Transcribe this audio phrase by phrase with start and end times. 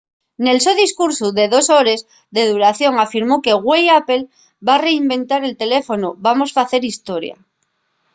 [0.45, 1.99] nel so discursu de dos hores
[2.35, 4.23] de duración afirmó que güei apple
[4.67, 6.09] va reinventar el teléfonu.
[6.27, 7.35] vamos facer historia